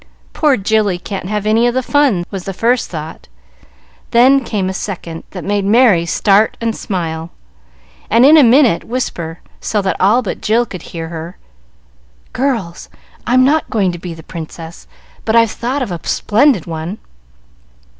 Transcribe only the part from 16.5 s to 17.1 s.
one!"